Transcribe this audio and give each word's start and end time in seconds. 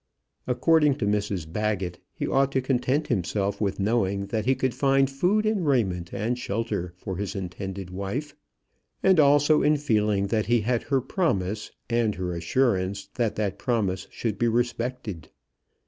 According 0.47 0.95
to 0.95 1.05
Mrs 1.05 1.45
Baggett, 1.45 1.99
he 2.11 2.25
ought 2.27 2.51
to 2.53 2.61
content 2.61 3.05
himself 3.05 3.61
with 3.61 3.79
knowing 3.79 4.25
that 4.25 4.45
he 4.45 4.55
could 4.55 4.73
find 4.73 5.07
food 5.07 5.45
and 5.45 5.63
raiment 5.67 6.11
and 6.11 6.39
shelter 6.39 6.91
for 6.97 7.17
his 7.17 7.35
intended 7.35 7.91
wife, 7.91 8.35
and 9.03 9.19
also 9.19 9.61
in 9.61 9.77
feeling 9.77 10.25
that 10.29 10.47
he 10.47 10.61
had 10.61 10.81
her 10.81 11.01
promise, 11.01 11.71
and 11.87 12.15
her 12.15 12.33
assurance 12.33 13.09
that 13.13 13.35
that 13.35 13.59
promise 13.59 14.07
should 14.09 14.39
be 14.39 14.47
respected. 14.47 15.29